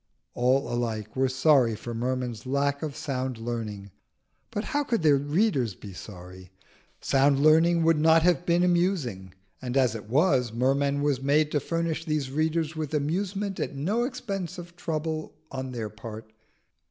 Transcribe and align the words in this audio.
All 0.33 0.67
alike 0.73 1.15
were 1.15 1.29
sorry 1.29 1.75
for 1.75 1.93
Merman's 1.93 2.47
lack 2.47 2.81
of 2.81 2.95
sound 2.95 3.37
learning, 3.37 3.91
but 4.49 4.63
how 4.63 4.83
could 4.83 5.03
their 5.03 5.15
readers 5.15 5.75
be 5.75 5.93
sorry? 5.93 6.49
Sound 7.01 7.39
learning 7.39 7.83
would 7.83 7.99
not 7.99 8.23
have 8.23 8.43
been 8.43 8.63
amusing; 8.63 9.35
and 9.61 9.77
as 9.77 9.93
it 9.93 10.09
was, 10.09 10.51
Merman 10.51 11.03
was 11.03 11.21
made 11.21 11.51
to 11.51 11.59
furnish 11.59 12.03
these 12.05 12.31
readers 12.31 12.75
with 12.75 12.95
amusement 12.95 13.59
at 13.59 13.75
no 13.75 14.03
expense 14.03 14.57
of 14.57 14.75
trouble 14.75 15.35
on 15.51 15.71
their 15.71 15.87
part. 15.91 16.33